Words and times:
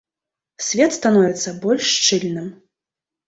Свет 0.67 0.95
становіцца 0.99 1.53
больш 1.65 1.83
шчыльным. 1.97 2.47